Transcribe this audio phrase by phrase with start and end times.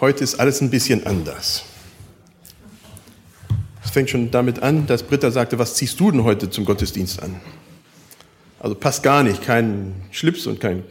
[0.00, 1.62] Heute ist alles ein bisschen anders.
[3.84, 7.22] Es fängt schon damit an, dass Britta sagte, was ziehst du denn heute zum Gottesdienst
[7.22, 7.38] an?
[8.60, 10.84] Also passt gar nicht, kein Schlips und kein,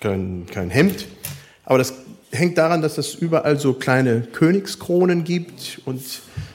[0.00, 1.06] kein, kein Hemd.
[1.64, 1.94] Aber das
[2.32, 6.02] hängt daran, dass es überall so kleine Königskronen gibt und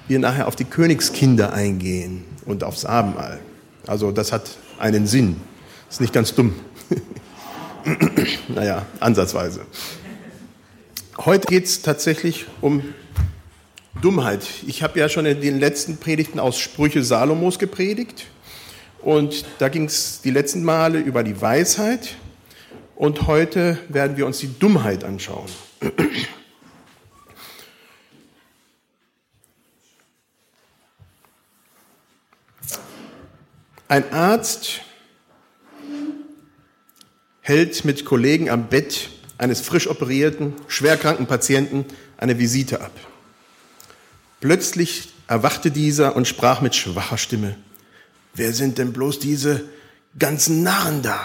[0.09, 3.39] wir nachher auf die Königskinder eingehen und aufs Abendmahl.
[3.85, 5.37] Also das hat einen Sinn.
[5.89, 6.53] Ist nicht ganz dumm.
[8.49, 9.61] naja, ansatzweise.
[11.25, 12.93] Heute geht es tatsächlich um
[14.03, 14.47] Dummheit.
[14.67, 18.27] Ich habe ja schon in den letzten Predigten aus Sprüche Salomos gepredigt.
[18.99, 22.15] Und da ging es die letzten Male über die Weisheit.
[22.95, 25.49] Und heute werden wir uns die Dummheit anschauen.
[33.87, 34.81] Ein Arzt
[37.41, 41.85] hält mit Kollegen am Bett eines frisch operierten, schwerkranken Patienten
[42.17, 42.91] eine Visite ab.
[44.39, 47.55] Plötzlich erwachte dieser und sprach mit schwacher Stimme,
[48.33, 49.65] wer sind denn bloß diese
[50.17, 51.19] ganzen Narren da?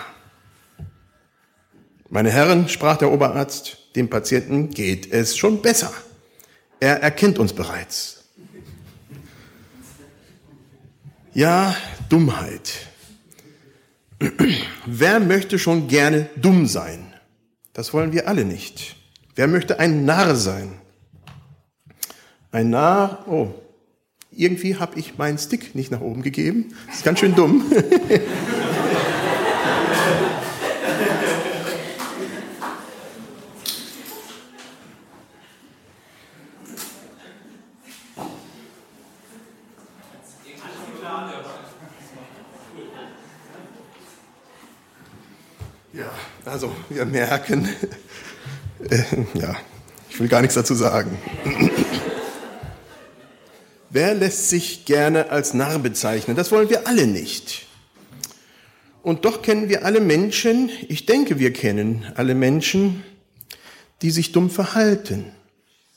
[2.08, 5.92] Meine Herren, sprach der Oberarzt, dem Patienten geht es schon besser.
[6.80, 8.24] Er erkennt uns bereits.
[11.32, 11.74] Ja,
[12.08, 12.72] Dummheit.
[14.86, 17.11] Wer möchte schon gerne dumm sein?
[17.72, 18.96] Das wollen wir alle nicht.
[19.34, 20.72] Wer möchte ein Narr sein?
[22.50, 23.48] Ein Narr, oh,
[24.30, 26.74] irgendwie habe ich meinen Stick nicht nach oben gegeben.
[26.86, 27.64] Das ist ganz schön dumm.
[45.94, 46.10] Ja,
[46.46, 47.68] also wir merken,
[48.90, 49.02] äh,
[49.34, 49.56] ja,
[50.10, 51.18] ich will gar nichts dazu sagen.
[53.90, 56.36] Wer lässt sich gerne als Narr bezeichnen?
[56.36, 57.66] Das wollen wir alle nicht.
[59.02, 63.02] Und doch kennen wir alle Menschen, ich denke, wir kennen alle Menschen,
[64.00, 65.26] die sich dumm verhalten.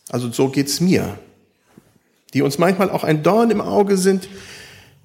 [0.09, 1.17] Also so geht's mir.
[2.33, 4.27] Die uns manchmal auch ein Dorn im Auge sind,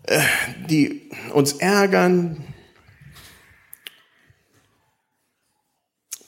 [0.04, 0.20] äh,
[0.68, 2.44] die uns ärgern,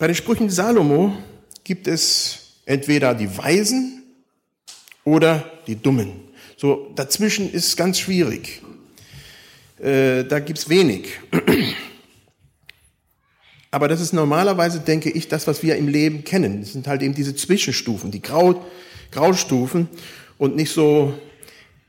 [0.02, 1.16] Bei den Sprüchen Salomo
[1.62, 4.02] gibt es entweder die Weisen
[5.04, 6.10] oder die Dummen.
[6.56, 8.62] So dazwischen ist ganz schwierig.
[9.78, 11.20] Äh, da gibt's wenig.
[13.70, 16.62] Aber das ist normalerweise, denke ich, das, was wir im Leben kennen.
[16.62, 18.66] Das sind halt eben diese Zwischenstufen, die Grau,
[19.12, 19.88] Graustufen
[20.36, 21.16] und nicht so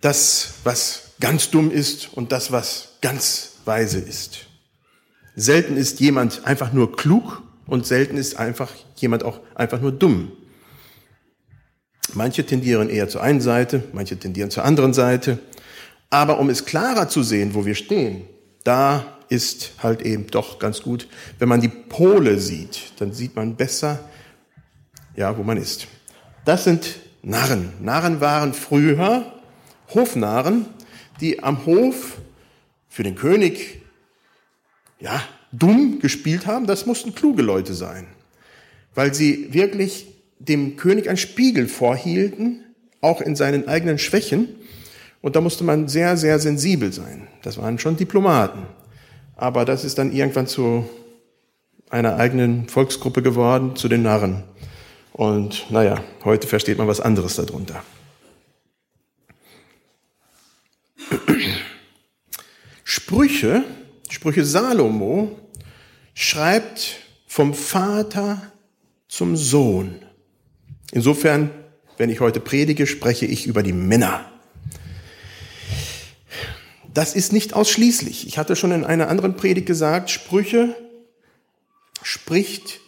[0.01, 4.45] das, was ganz dumm ist und das, was ganz weise ist.
[5.35, 10.31] Selten ist jemand einfach nur klug und selten ist einfach jemand auch einfach nur dumm.
[12.13, 15.39] Manche tendieren eher zur einen Seite, manche tendieren zur anderen Seite.
[16.09, 18.27] Aber um es klarer zu sehen, wo wir stehen,
[18.63, 21.07] da ist halt eben doch ganz gut,
[21.39, 23.99] wenn man die Pole sieht, dann sieht man besser,
[25.15, 25.87] ja, wo man ist.
[26.45, 27.73] Das sind Narren.
[27.79, 29.33] Narren waren früher
[29.93, 30.65] Hofnarren,
[31.19, 32.17] die am Hof
[32.89, 33.81] für den König,
[34.99, 35.21] ja,
[35.53, 38.07] dumm gespielt haben, das mussten kluge Leute sein,
[38.95, 40.07] weil sie wirklich
[40.39, 42.65] dem König einen Spiegel vorhielten,
[42.99, 44.49] auch in seinen eigenen Schwächen.
[45.21, 47.27] Und da musste man sehr, sehr sensibel sein.
[47.43, 48.65] Das waren schon Diplomaten.
[49.35, 50.89] Aber das ist dann irgendwann zu
[51.89, 54.43] einer eigenen Volksgruppe geworden, zu den Narren.
[55.13, 57.83] Und naja, heute versteht man was anderes darunter.
[62.83, 63.63] Sprüche,
[64.13, 65.39] Sprüche Salomo
[66.13, 68.53] schreibt vom Vater
[69.07, 70.05] zum Sohn.
[70.91, 71.49] Insofern,
[71.97, 74.31] wenn ich heute predige, spreche ich über die Männer.
[76.93, 78.27] Das ist nicht ausschließlich.
[78.27, 80.75] Ich hatte schon in einer anderen Predigt gesagt, Sprüche
[82.03, 82.81] spricht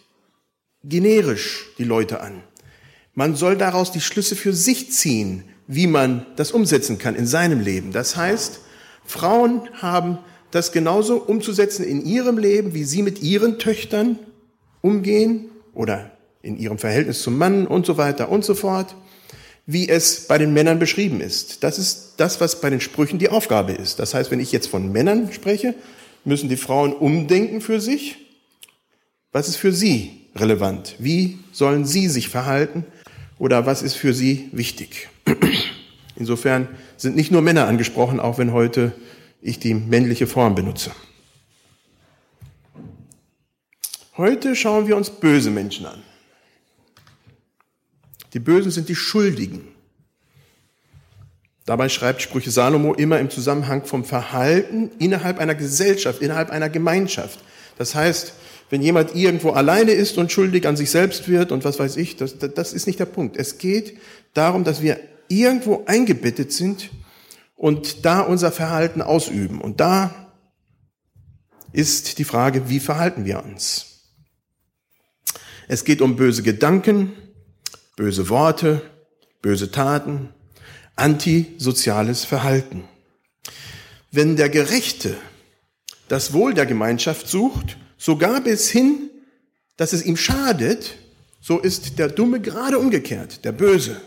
[0.84, 2.44] generisch die Leute an.
[3.16, 7.62] Man soll daraus die Schlüsse für sich ziehen, wie man das umsetzen kann in seinem
[7.62, 7.94] Leben.
[7.94, 8.60] Das heißt,
[9.04, 10.20] Frauen haben
[10.56, 14.18] das genauso umzusetzen in ihrem Leben, wie sie mit ihren Töchtern
[14.80, 16.12] umgehen oder
[16.42, 18.96] in ihrem Verhältnis zum Mann und so weiter und so fort,
[19.66, 21.66] wie es bei den Männern beschrieben ist.
[21.66, 24.00] Das ist das, was bei den Sprüchen die Aufgabe ist.
[24.00, 25.76] Das heißt, wenn ich jetzt von Männern spreche,
[26.24, 28.16] müssen die Frauen umdenken für sich.
[29.34, 30.96] Was ist für sie relevant?
[31.00, 32.86] Wie sollen sie sich verhalten?
[33.40, 35.10] Oder was ist für sie wichtig?
[36.16, 38.94] Insofern sind nicht nur Männer angesprochen, auch wenn heute
[39.46, 40.92] ich die männliche Form benutze.
[44.18, 46.02] Heute schauen wir uns böse Menschen an.
[48.34, 49.68] Die Bösen sind die Schuldigen.
[51.66, 57.40] Dabei schreibt Sprüche Salomo immer im Zusammenhang vom Verhalten innerhalb einer Gesellschaft, innerhalb einer Gemeinschaft.
[57.78, 58.34] Das heißt,
[58.70, 62.16] wenn jemand irgendwo alleine ist und schuldig an sich selbst wird und was weiß ich,
[62.16, 63.38] das, das ist nicht der Punkt.
[63.38, 63.98] Es geht
[64.34, 66.90] darum, dass wir irgendwo eingebettet sind
[67.56, 69.62] und da unser Verhalten ausüben.
[69.62, 70.34] Und da
[71.72, 73.96] ist die Frage, wie verhalten wir uns?
[75.68, 77.14] Es geht um böse Gedanken,
[77.96, 78.82] böse Worte,
[79.42, 80.30] böse Taten,
[80.96, 82.88] antisoziales Verhalten.
[84.12, 85.18] Wenn der Gerechte
[86.08, 89.10] das Wohl der Gemeinschaft sucht, sogar bis hin,
[89.78, 90.96] dass es ihm schadet,
[91.42, 94.00] so ist der Dumme gerade umgekehrt, der Böse.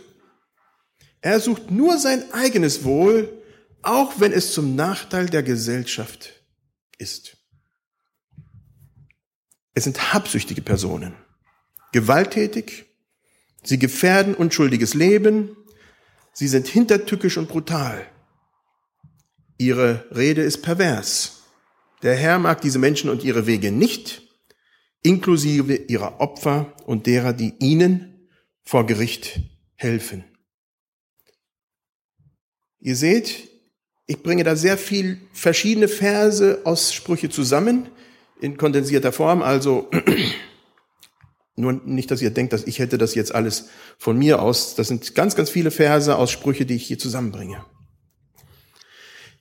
[1.21, 3.38] Er sucht nur sein eigenes Wohl,
[3.83, 6.43] auch wenn es zum Nachteil der Gesellschaft
[6.99, 7.37] ist.
[9.75, 11.15] Es sind habsüchtige Personen,
[11.93, 12.87] gewalttätig,
[13.63, 15.57] sie gefährden unschuldiges Leben,
[16.33, 18.05] sie sind hintertückisch und brutal.
[19.57, 21.43] Ihre Rede ist pervers.
[22.03, 24.23] Der Herr mag diese Menschen und ihre Wege nicht,
[25.03, 28.29] inklusive ihrer Opfer und derer, die ihnen
[28.63, 29.41] vor Gericht
[29.75, 30.25] helfen.
[32.81, 33.48] Ihr seht,
[34.09, 37.89] ich bringe da sehr viel verschiedene Verse aus Sprüche zusammen
[38.41, 39.91] in kondensierter Form, also
[41.57, 43.69] nur nicht, dass ihr denkt, dass ich hätte das jetzt alles
[43.99, 44.75] von mir aus.
[44.75, 47.65] Das sind ganz, ganz viele Verse aus Sprüche, die ich hier zusammenbringe.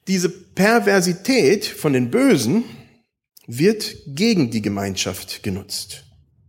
[0.07, 2.65] Diese Perversität von den Bösen
[3.45, 6.03] wird gegen die Gemeinschaft genutzt.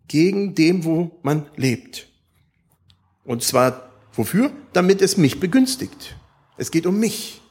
[0.09, 2.09] Gegen dem, wo man lebt.
[3.25, 4.51] Und zwar wofür?
[4.73, 6.17] Damit es mich begünstigt.
[6.57, 7.43] Es geht um mich.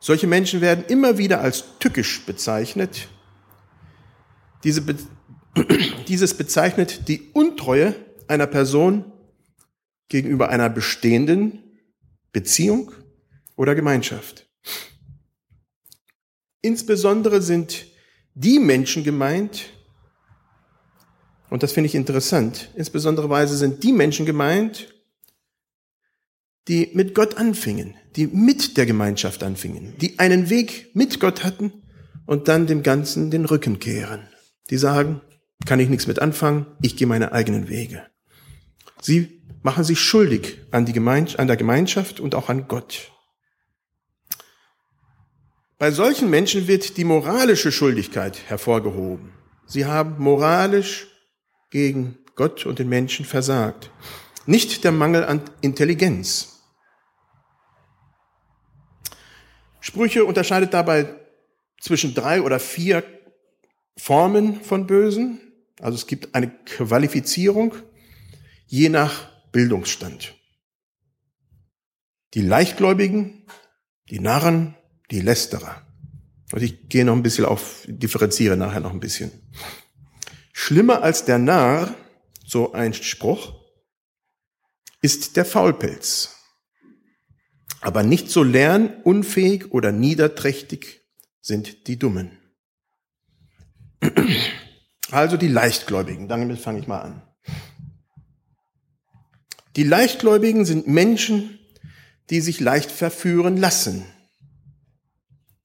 [0.00, 3.08] Solche Menschen werden immer wieder als tückisch bezeichnet.
[4.64, 4.96] Diese Be
[6.08, 7.94] dieses bezeichnet die Untreue
[8.28, 9.12] einer Person
[10.08, 11.62] gegenüber einer bestehenden
[12.32, 12.92] Beziehung
[13.56, 14.46] oder Gemeinschaft.
[16.60, 17.86] Insbesondere sind
[18.34, 19.66] die Menschen gemeint,
[21.50, 24.94] und das finde ich interessant, insbesondere sind die Menschen gemeint,
[26.68, 31.72] die mit Gott anfingen, die mit der Gemeinschaft anfingen, die einen Weg mit Gott hatten
[32.26, 34.28] und dann dem Ganzen den Rücken kehren.
[34.70, 35.22] Die sagen,
[35.64, 38.06] kann ich nichts mit anfangen, ich gehe meine eigenen Wege.
[39.00, 43.12] Sie machen sich schuldig an, die Gemeinschaft, an der Gemeinschaft und auch an Gott.
[45.78, 49.32] Bei solchen Menschen wird die moralische Schuldigkeit hervorgehoben.
[49.66, 51.06] Sie haben moralisch
[51.70, 53.90] gegen Gott und den Menschen versagt.
[54.46, 56.57] Nicht der Mangel an Intelligenz.
[59.88, 61.14] Sprüche unterscheidet dabei
[61.80, 63.02] zwischen drei oder vier
[63.96, 65.40] Formen von Bösen.
[65.80, 67.74] Also es gibt eine Qualifizierung
[68.66, 70.34] je nach Bildungsstand.
[72.34, 73.46] Die Leichtgläubigen,
[74.10, 74.74] die Narren,
[75.10, 75.86] die Lästerer.
[76.52, 79.32] Und ich gehe noch ein bisschen auf, differenziere nachher noch ein bisschen.
[80.52, 81.94] Schlimmer als der Narr,
[82.44, 83.54] so ein Spruch,
[85.00, 86.37] ist der Faulpelz.
[87.80, 91.02] Aber nicht so lernunfähig oder niederträchtig
[91.40, 92.32] sind die Dummen.
[95.10, 97.22] Also die Leichtgläubigen, damit fange ich mal an.
[99.76, 101.58] Die Leichtgläubigen sind Menschen,
[102.30, 104.04] die sich leicht verführen lassen.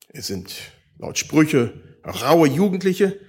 [0.09, 0.53] Es sind
[0.97, 1.73] laut Sprüche
[2.05, 3.19] raue Jugendliche,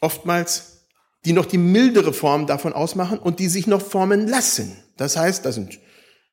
[0.00, 0.86] oftmals,
[1.24, 4.82] die noch die mildere Form davon ausmachen und die sich noch formen lassen.
[4.96, 5.78] Das heißt, das sind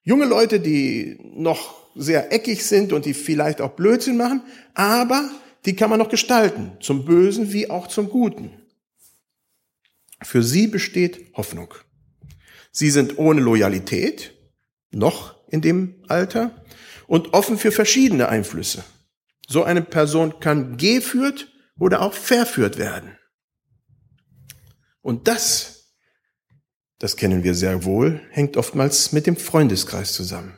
[0.07, 4.41] junge Leute, die noch sehr eckig sind und die vielleicht auch Blödsinn machen,
[4.73, 5.29] aber
[5.65, 8.51] die kann man noch gestalten, zum Bösen wie auch zum Guten.
[10.23, 11.73] Für sie besteht Hoffnung.
[12.71, 14.33] Sie sind ohne Loyalität,
[14.91, 16.63] noch in dem Alter,
[17.07, 18.85] und offen für verschiedene Einflüsse.
[19.45, 23.17] So eine Person kann geführt oder auch verführt werden.
[25.01, 25.76] Und das,
[26.99, 30.57] das kennen wir sehr wohl, hängt oftmals mit dem Freundeskreis zusammen.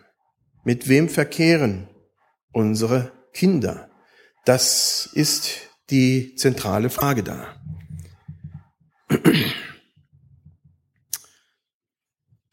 [0.63, 1.89] Mit wem verkehren
[2.51, 3.89] unsere Kinder?
[4.45, 7.55] Das ist die zentrale Frage da.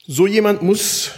[0.06, 1.12] So jemand muss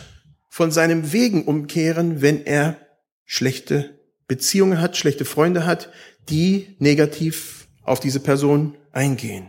[0.49, 2.79] von seinem Wegen umkehren, wenn er
[3.25, 5.91] schlechte Beziehungen hat, schlechte Freunde hat,
[6.29, 9.49] die negativ auf diese Person eingehen.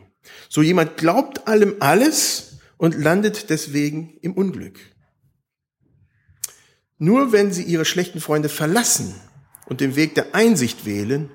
[0.50, 2.49] So jemand glaubt allem alles
[2.80, 4.80] und landet deswegen im Unglück.
[6.98, 9.14] Nur wenn sie ihre schlechten Freunde verlassen
[9.66, 11.30] und den Weg der Einsicht wählen,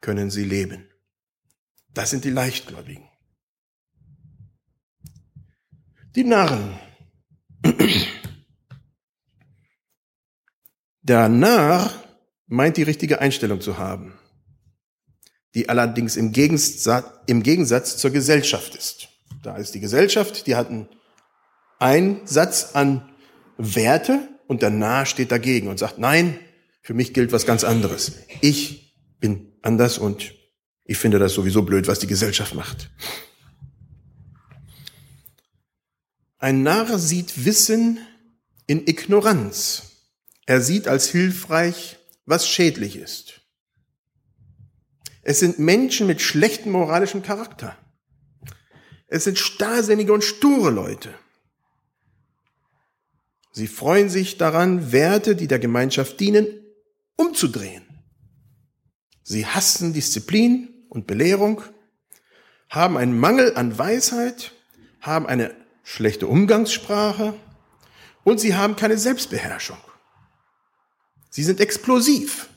[0.00, 0.88] können sie leben.
[1.94, 3.08] Das sind die Leichtgläubigen.
[6.16, 6.76] Die Narren.
[11.02, 11.92] Der Narr
[12.46, 14.18] meint die richtige Einstellung zu haben,
[15.54, 19.13] die allerdings im Gegensatz, im Gegensatz zur Gesellschaft ist.
[19.44, 20.70] Da ist die Gesellschaft, die hat
[21.78, 23.12] einen Satz an
[23.58, 26.38] Werte und der Narr steht dagegen und sagt, nein,
[26.80, 28.12] für mich gilt was ganz anderes.
[28.40, 30.32] Ich bin anders und
[30.84, 32.90] ich finde das sowieso blöd, was die Gesellschaft macht.
[36.38, 37.98] Ein Narr sieht Wissen
[38.66, 39.90] in Ignoranz.
[40.46, 43.42] Er sieht als hilfreich, was schädlich ist.
[45.20, 47.76] Es sind Menschen mit schlechtem moralischen Charakter.
[49.06, 51.14] Es sind starrsinnige und sture Leute.
[53.52, 56.46] Sie freuen sich daran, Werte, die der Gemeinschaft dienen,
[57.16, 57.84] umzudrehen.
[59.22, 61.62] Sie hassen Disziplin und Belehrung,
[62.68, 64.52] haben einen Mangel an Weisheit,
[65.00, 67.34] haben eine schlechte Umgangssprache
[68.24, 69.78] und sie haben keine Selbstbeherrschung.
[71.30, 72.48] Sie sind explosiv.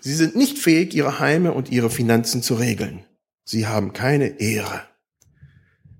[0.00, 3.05] Sie sind nicht fähig, ihre Heime und ihre Finanzen zu regeln.
[3.46, 4.82] Sie haben keine Ehre.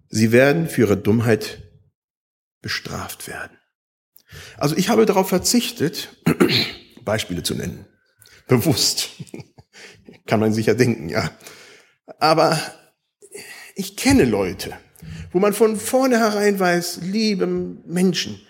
[0.09, 1.63] Sie werden für ihre Dummheit
[2.61, 3.57] bestraft werden.
[4.59, 6.09] Also ich habe darauf verzichtet,
[7.05, 7.87] Beispiele zu nennen.
[8.49, 9.11] Bewusst.
[10.27, 11.31] Kann man sicher denken, ja.
[12.19, 12.61] Aber
[13.77, 14.77] ich kenne Leute,
[15.31, 18.41] wo man von vornherein weiß, liebe Menschen,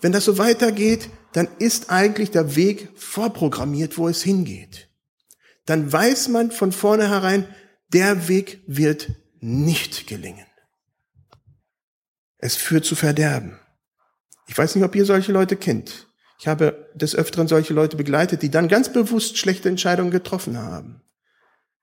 [0.00, 4.88] wenn das so weitergeht, dann ist eigentlich der Weg vorprogrammiert, wo es hingeht.
[5.66, 7.46] Dann weiß man von vornherein,
[7.88, 10.46] der Weg wird nicht gelingen.
[12.38, 13.58] Es führt zu Verderben.
[14.46, 16.08] Ich weiß nicht, ob ihr solche Leute kennt.
[16.38, 21.02] Ich habe des Öfteren solche Leute begleitet, die dann ganz bewusst schlechte Entscheidungen getroffen haben.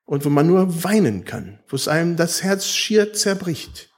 [0.06, 3.90] Und wo man nur weinen kann, wo es einem das Herz schier zerbricht.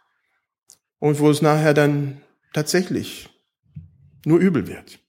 [1.00, 2.22] Und wo es nachher dann
[2.54, 3.30] tatsächlich
[4.24, 5.00] nur übel wird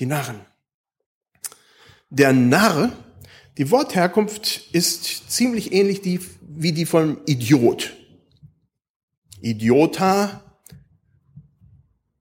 [0.00, 0.40] die Narren.
[2.08, 2.90] Der Narr,
[3.58, 7.92] die Wortherkunft ist ziemlich ähnlich die, wie die vom Idiot.
[9.40, 10.42] Idiota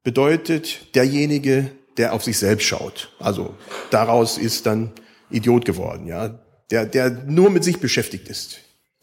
[0.04, 3.14] bedeutet derjenige, der auf sich selbst schaut.
[3.20, 3.56] Also
[3.92, 4.92] daraus ist dann
[5.30, 6.40] Idiot geworden, ja.
[6.72, 8.60] Der, der nur mit sich beschäftigt ist,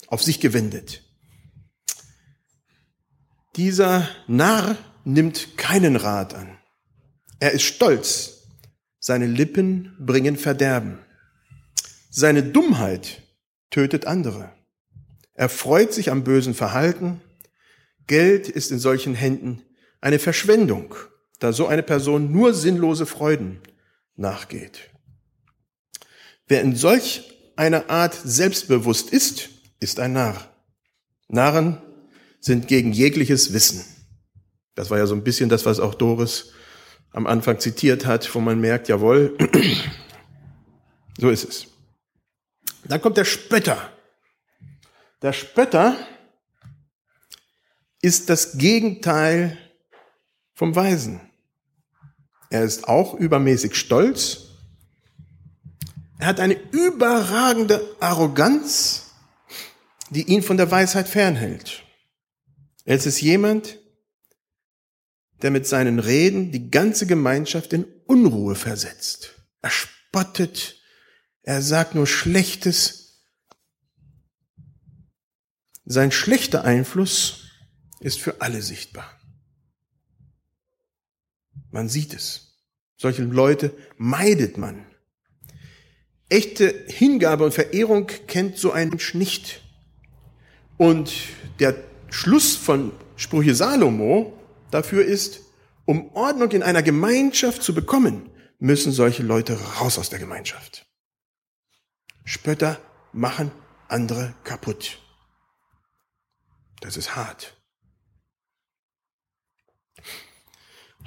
[0.07, 1.03] auf sich gewendet.
[3.57, 6.59] Dieser Narr nimmt keinen Rat an.
[7.41, 8.37] Er ist stolz
[9.07, 10.99] seine Lippen bringen Verderben.
[12.19, 13.21] Seine Dummheit
[13.69, 14.51] tötet andere.
[15.35, 17.21] Er freut sich am bösen Verhalten.
[18.07, 19.61] Geld ist in solchen Händen
[20.01, 20.95] eine Verschwendung,
[21.41, 23.61] da so eine Person nur sinnlose Freuden
[24.15, 24.89] nachgeht.
[26.49, 30.51] Wer in solch einer Art selbstbewusst ist, ist ein Narr.
[31.29, 31.83] Narren
[32.41, 33.85] sind gegen jegliches Wissen.
[34.75, 36.53] Das war ja so ein bisschen das, was auch Doris
[37.11, 39.37] am Anfang zitiert hat, wo man merkt, jawohl,
[41.19, 41.76] so ist es.
[42.89, 43.93] Dann kommt der Spötter.
[45.23, 45.97] Der Spötter
[48.01, 49.59] ist das Gegenteil
[50.55, 51.21] vom Weisen.
[52.51, 54.43] Er ist auch übermäßig stolz.
[56.19, 59.11] Er hat eine überragende Arroganz,
[60.11, 61.83] die ihn von der Weisheit fernhält.
[62.85, 63.79] Es ist jemand,
[65.43, 69.35] der mit seinen Reden die ganze Gemeinschaft in Unruhe versetzt.
[69.61, 70.77] Er spottet,
[71.47, 73.23] er sagt nur Schlechtes.
[75.85, 77.45] Sein schlechter Einfluss
[78.01, 79.09] ist für alle sichtbar.
[81.71, 82.59] Man sieht es.
[82.97, 84.87] Solche Leute meidet man.
[86.29, 89.63] Echte Hingabe und Verehrung kennt so ein Mensch nicht.
[90.77, 91.13] Und
[91.61, 91.77] der
[92.11, 94.37] Schluss von Sprüche Salomo
[94.73, 95.43] dafür ist,
[95.85, 100.86] um Ordnung in einer Gemeinschaft zu bekommen, müssen solche Leute raus aus der Gemeinschaft.
[102.27, 102.81] Spötter
[103.13, 103.53] machen
[103.87, 104.99] andere kaputt.
[106.81, 107.57] Das ist hart.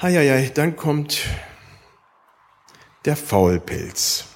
[0.01, 1.19] Heieiei, dann kommt
[3.03, 4.27] der Faulpilz.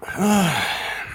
[0.00, 0.50] Ah,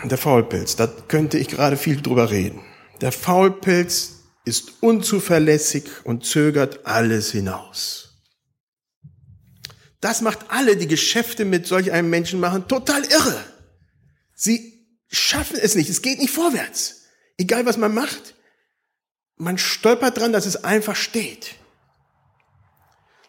[0.06, 2.64] der Faulpilz, da könnte ich gerade viel drüber reden.
[3.02, 8.11] Der Faulpilz ist unzuverlässig und zögert alles hinaus.
[10.02, 13.44] Das macht alle, die Geschäfte mit solch einem Menschen machen, total irre.
[14.34, 17.04] Sie schaffen es nicht, es geht nicht vorwärts.
[17.38, 18.36] Egal was man macht,
[19.36, 21.56] man stolpert dran, dass es einfach steht.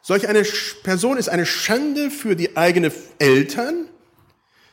[0.02, 0.42] Solch eine
[0.82, 3.88] Person ist eine Schande für die eigenen Eltern,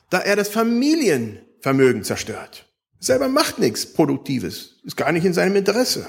[0.10, 2.66] da er das Familienvermögen zerstört.
[3.00, 6.08] Selber macht nichts Produktives, ist gar nicht in seinem Interesse.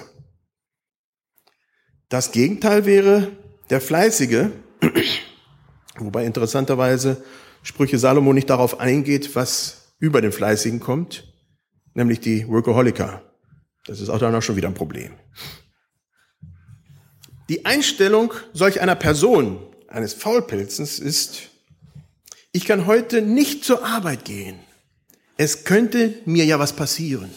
[2.08, 3.30] Das Gegenteil wäre
[3.68, 4.48] der Fleißige,
[6.06, 7.22] wobei interessanterweise
[7.62, 11.32] Sprüche Salomo nicht darauf eingeht, was über den Fleißigen kommt,
[11.94, 13.22] nämlich die Workaholiker.
[13.86, 15.12] Das ist auch dann auch schon wieder ein Problem.
[17.48, 21.50] Die Einstellung solch einer Person, eines Faulpilzens, ist,
[22.52, 24.58] ich kann heute nicht zur Arbeit gehen.
[25.36, 27.30] Es könnte mir ja was passieren.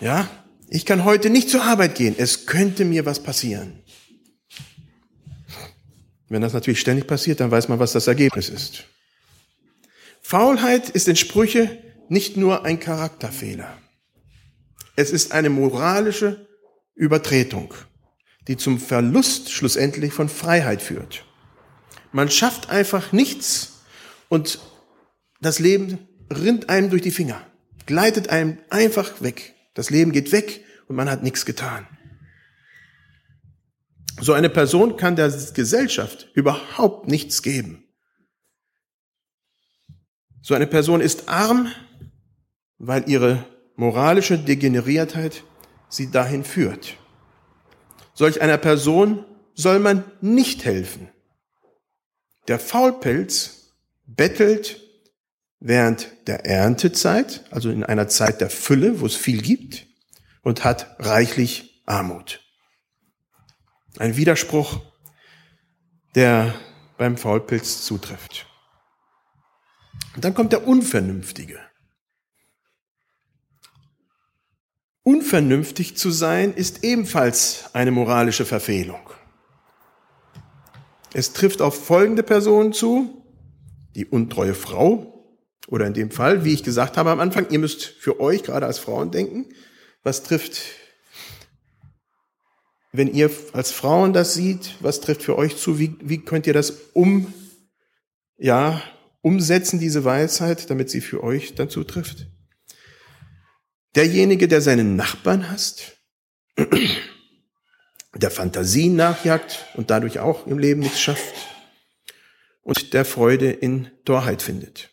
[0.00, 0.28] Ja,
[0.68, 2.14] ich kann heute nicht zur Arbeit gehen.
[2.18, 3.82] Es könnte mir was passieren.
[6.28, 8.84] Wenn das natürlich ständig passiert, dann weiß man, was das Ergebnis ist.
[10.20, 11.78] Faulheit ist in Sprüche
[12.08, 13.78] nicht nur ein Charakterfehler.
[14.96, 16.48] Es ist eine moralische
[16.94, 17.74] Übertretung,
[18.48, 21.24] die zum Verlust schlussendlich von Freiheit führt.
[22.12, 23.82] Man schafft einfach nichts
[24.28, 24.58] und
[25.40, 27.46] das Leben rinnt einem durch die Finger,
[27.84, 29.54] gleitet einem einfach weg.
[29.74, 31.86] Das Leben geht weg und man hat nichts getan.
[34.20, 37.84] So eine Person kann der Gesellschaft überhaupt nichts geben.
[40.42, 41.72] So eine Person ist arm,
[42.78, 43.44] weil ihre
[43.74, 45.42] moralische Degeneriertheit
[45.88, 46.96] sie dahin führt.
[48.14, 51.10] Solch einer Person soll man nicht helfen.
[52.48, 53.74] Der Faulpelz
[54.06, 54.80] bettelt
[55.58, 59.86] während der Erntezeit, also in einer Zeit der Fülle, wo es viel gibt,
[60.42, 62.45] und hat reichlich Armut.
[63.98, 64.80] Ein Widerspruch,
[66.14, 66.54] der
[66.98, 68.46] beim Faulpilz zutrifft.
[70.14, 71.58] Und dann kommt der Unvernünftige.
[75.02, 79.10] Unvernünftig zu sein ist ebenfalls eine moralische Verfehlung.
[81.12, 83.24] Es trifft auf folgende Personen zu,
[83.94, 85.12] die untreue Frau,
[85.68, 88.66] oder in dem Fall, wie ich gesagt habe am Anfang, ihr müsst für euch gerade
[88.66, 89.46] als Frauen denken,
[90.02, 90.60] was trifft
[92.92, 95.78] wenn ihr als Frauen das sieht, was trifft für euch zu?
[95.78, 97.32] Wie, wie könnt ihr das um,
[98.38, 98.82] ja,
[99.22, 102.26] umsetzen, diese Weisheit, damit sie für euch dann zutrifft?
[103.94, 105.96] Derjenige, der seinen Nachbarn hasst,
[108.14, 111.34] der Fantasien nachjagt und dadurch auch im Leben nichts schafft
[112.62, 114.90] und der Freude in Torheit findet.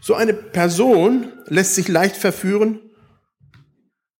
[0.00, 2.80] So eine Person lässt sich leicht verführen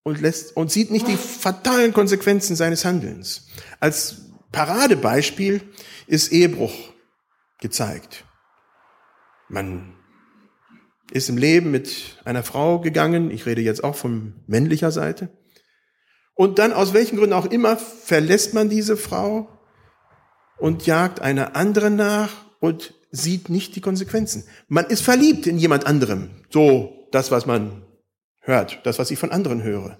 [0.03, 3.47] und, lässt, und sieht nicht die fatalen Konsequenzen seines Handelns.
[3.79, 5.61] Als Paradebeispiel
[6.07, 6.73] ist Ehebruch
[7.59, 8.25] gezeigt.
[9.47, 9.95] Man
[11.11, 15.29] ist im Leben mit einer Frau gegangen, ich rede jetzt auch von männlicher Seite,
[16.35, 19.49] und dann aus welchen Gründen auch immer verlässt man diese Frau
[20.57, 24.45] und jagt einer anderen nach und sieht nicht die Konsequenzen.
[24.67, 26.29] Man ist verliebt in jemand anderem.
[26.49, 27.83] So das, was man
[28.49, 29.97] hört, das, was ich von anderen höre.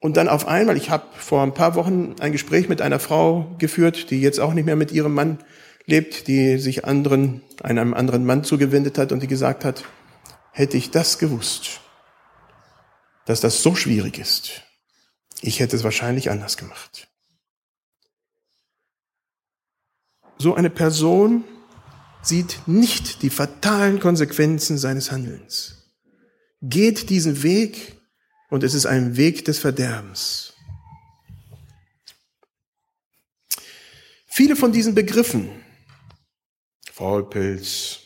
[0.00, 3.54] Und dann auf einmal, ich habe vor ein paar Wochen ein Gespräch mit einer Frau
[3.58, 5.38] geführt, die jetzt auch nicht mehr mit ihrem Mann
[5.84, 9.84] lebt, die sich anderen, einem anderen Mann zugewendet hat und die gesagt hat,
[10.52, 11.80] hätte ich das gewusst,
[13.26, 14.62] dass das so schwierig ist,
[15.42, 17.08] ich hätte es wahrscheinlich anders gemacht.
[20.38, 21.44] So eine Person
[22.22, 25.79] sieht nicht die fatalen Konsequenzen seines Handelns
[26.60, 27.96] geht diesen Weg
[28.50, 30.54] und es ist ein Weg des Verderbens.
[34.26, 35.50] Viele von diesen Begriffen,
[36.92, 38.00] Faulpilz,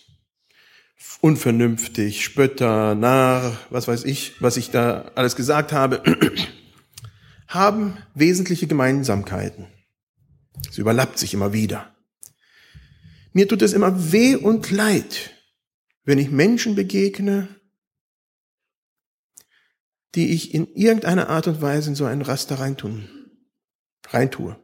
[1.21, 6.03] unvernünftig, Spötter, Narr, was weiß ich, was ich da alles gesagt habe,
[7.49, 9.69] haben wesentliche Gemeinsamkeiten.
[10.69, 11.95] Es überlappt sich immer wieder.
[13.33, 15.31] Mir tut es immer weh und leid,
[16.05, 17.49] wenn ich Menschen begegne,
[20.15, 23.09] die ich in irgendeiner Art und Weise in so ein Raster reintun,
[24.09, 24.57] reintue.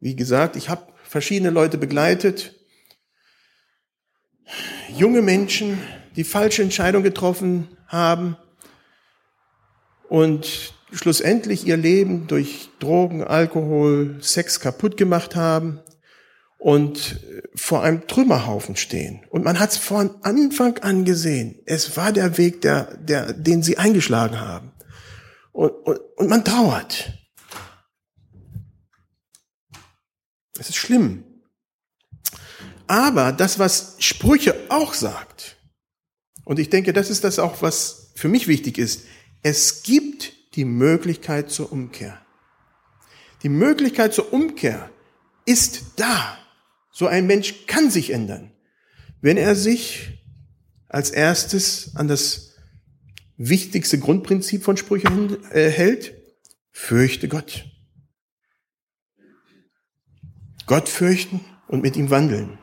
[0.00, 2.54] Wie gesagt, ich habe verschiedene Leute begleitet,
[4.88, 5.78] junge Menschen,
[6.16, 8.36] die falsche Entscheidungen getroffen haben
[10.08, 15.80] und schlussendlich ihr Leben durch Drogen, Alkohol, Sex kaputt gemacht haben
[16.62, 17.18] und
[17.56, 19.26] vor einem Trümmerhaufen stehen.
[19.30, 21.60] Und man hat es von Anfang an gesehen.
[21.66, 24.70] Es war der Weg, der, der, den sie eingeschlagen haben.
[25.50, 27.18] Und, und, und man trauert.
[30.56, 31.24] Es ist schlimm.
[32.86, 35.56] Aber das, was Sprüche auch sagt,
[36.44, 39.06] und ich denke, das ist das auch, was für mich wichtig ist,
[39.42, 42.24] es gibt die Möglichkeit zur Umkehr.
[43.42, 44.90] Die Möglichkeit zur Umkehr
[45.44, 46.38] ist da.
[46.92, 48.52] So ein Mensch kann sich ändern,
[49.22, 50.22] wenn er sich
[50.88, 52.54] als erstes an das
[53.38, 56.14] wichtigste Grundprinzip von Sprüchen äh, hält?
[56.70, 57.64] Fürchte Gott.
[60.66, 62.58] Gott fürchten und mit ihm wandeln.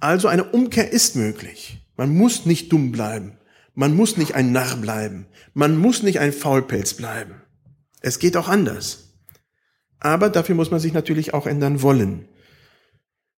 [0.00, 1.86] Also eine Umkehr ist möglich.
[1.96, 3.38] Man muss nicht dumm bleiben.
[3.74, 5.26] Man muss nicht ein Narr bleiben.
[5.54, 7.42] Man muss nicht ein Faulpelz bleiben.
[8.00, 9.09] Es geht auch anders.
[10.00, 12.26] Aber dafür muss man sich natürlich auch ändern wollen.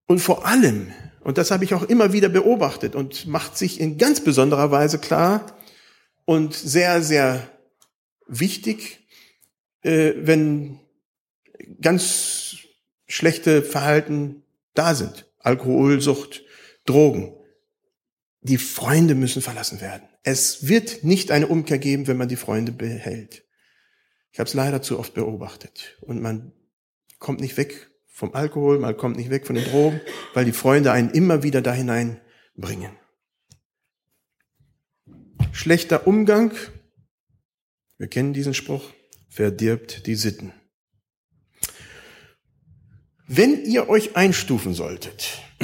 [0.07, 3.99] Und vor allem, und das habe ich auch immer wieder beobachtet und macht sich in
[3.99, 5.57] ganz besonderer Weise klar
[6.25, 7.49] und sehr, sehr
[8.27, 9.07] wichtig,
[9.83, 10.81] äh, wenn
[11.81, 12.57] ganz
[13.07, 14.43] schlechte Verhalten
[14.75, 15.27] da sind.
[15.39, 16.43] Alkoholsucht,
[16.85, 17.35] Drogen.
[18.41, 20.09] Die Freunde müssen verlassen werden.
[20.25, 23.45] Es wird nicht eine Umkehr geben, wenn man die Freunde behält.
[24.33, 25.99] Ich habe es leider zu oft beobachtet.
[26.01, 26.53] Und man
[27.19, 30.01] kommt nicht weg vom Alkohol, man kommt nicht weg von den Drogen,
[30.33, 32.97] weil die Freunde einen immer wieder da hineinbringen.
[35.53, 36.53] Schlechter Umgang,
[37.99, 38.91] wir kennen diesen Spruch,
[39.29, 40.55] verdirbt die Sitten.
[43.27, 45.39] Wenn ihr euch einstufen solltet,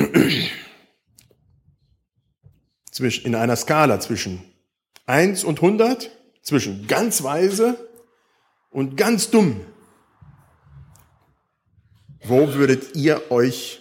[3.24, 4.42] in einer Skala zwischen
[5.06, 6.10] 1 und 100,
[6.42, 7.87] zwischen ganz weise
[8.70, 9.60] und ganz dumm,
[12.24, 13.80] wo würdet ihr euch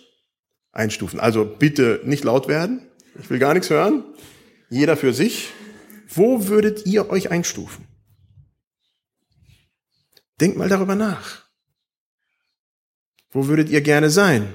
[0.71, 1.19] einstufen?
[1.19, 2.89] Also bitte nicht laut werden.
[3.19, 4.03] Ich will gar nichts hören.
[4.69, 5.49] Jeder für sich.
[6.07, 7.87] Wo würdet ihr euch einstufen?
[10.39, 11.45] Denkt mal darüber nach.
[13.31, 14.53] Wo würdet ihr gerne sein?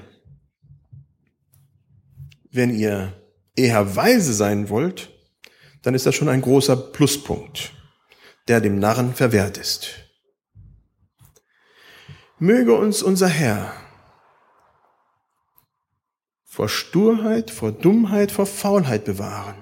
[2.51, 3.13] Wenn ihr
[3.55, 5.09] eher weise sein wollt,
[5.81, 7.73] dann ist das schon ein großer Pluspunkt,
[8.47, 9.89] der dem Narren verwehrt ist.
[12.43, 13.73] Möge uns unser Herr
[16.43, 19.55] vor Sturheit, vor Dummheit, vor Faulheit bewahren.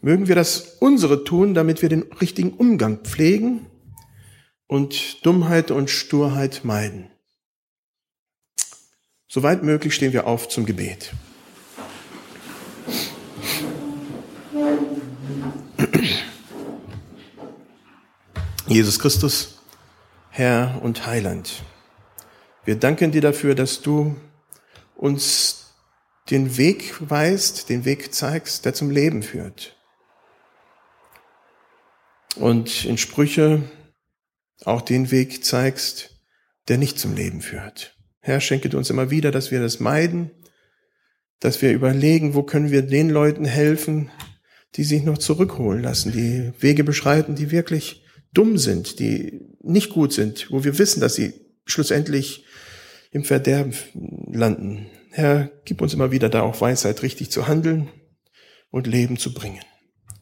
[0.00, 3.66] Mögen wir das unsere tun, damit wir den richtigen Umgang pflegen
[4.66, 7.10] und Dummheit und Sturheit meiden.
[9.28, 11.12] Soweit möglich stehen wir auf zum Gebet.
[18.66, 19.60] Jesus Christus,
[20.30, 21.62] Herr und Heiland,
[22.70, 24.14] wir danken dir dafür, dass du
[24.94, 25.74] uns
[26.30, 29.76] den Weg weist, den Weg zeigst, der zum Leben führt.
[32.36, 33.62] Und in Sprüche
[34.64, 36.20] auch den Weg zeigst,
[36.68, 37.96] der nicht zum Leben führt.
[38.20, 40.30] Herr, schenke uns immer wieder, dass wir das meiden,
[41.40, 44.12] dass wir überlegen, wo können wir den Leuten helfen,
[44.76, 50.12] die sich noch zurückholen lassen, die Wege beschreiten, die wirklich dumm sind, die nicht gut
[50.12, 51.32] sind, wo wir wissen, dass sie
[51.66, 52.44] schlussendlich
[53.10, 53.74] im Verderben
[54.32, 54.86] landen.
[55.10, 57.88] Herr, gib uns immer wieder da auch Weisheit, richtig zu handeln
[58.70, 59.60] und Leben zu bringen.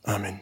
[0.02, 0.40] Amen.